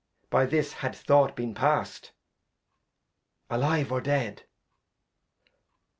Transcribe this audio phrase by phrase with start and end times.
[0.31, 2.11] By this had Thought been past.
[3.51, 4.45] Alive, or Dead?